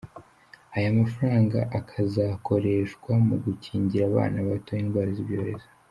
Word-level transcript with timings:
Aya 0.77 0.89
mafaranga 0.99 1.59
akazakoreshwa 1.79 3.11
mu 3.27 3.35
gukingira 3.45 4.03
abana 4.11 4.37
bato 4.47 4.71
indwara 4.83 5.11
z’ibyorezo. 5.17 5.67